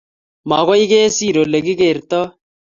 [0.49, 2.27] Magoy kesiir olegigertoi